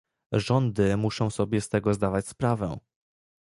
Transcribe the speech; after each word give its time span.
Rządy 0.33 0.97
muszą 0.97 1.29
sobie 1.29 1.61
z 1.61 1.69
tego 1.69 1.93
zdawać 1.93 2.27
sprawę 2.27 2.77